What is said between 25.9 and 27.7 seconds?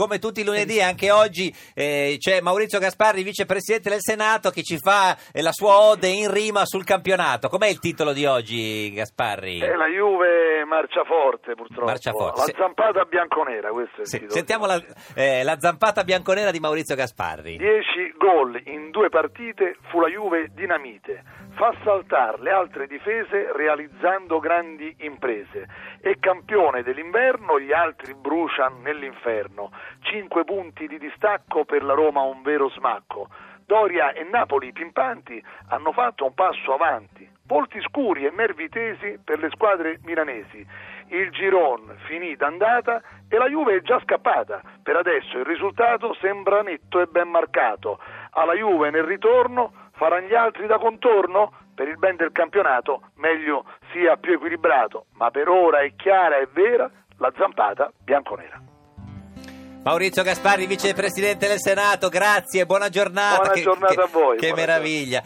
È campione dell'inverno,